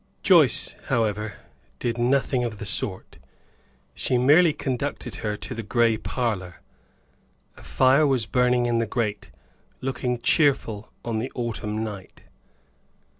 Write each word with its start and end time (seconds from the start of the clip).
Joyce, 0.23 0.73
however, 0.87 1.37
did 1.77 1.99
nothing 1.99 2.43
of 2.43 2.57
the 2.57 2.65
sort. 2.65 3.19
She 3.93 4.17
merely 4.17 4.51
conducted 4.51 5.17
her 5.17 5.37
to 5.37 5.53
the 5.53 5.61
gray 5.61 5.95
parlor. 5.95 6.61
A 7.55 7.61
fire 7.61 8.07
was 8.07 8.25
burning 8.25 8.65
in 8.65 8.79
the 8.79 8.87
grate, 8.87 9.29
looking 9.79 10.19
cheerful 10.19 10.91
on 11.05 11.19
the 11.19 11.31
autumn 11.35 11.83
night. 11.83 12.23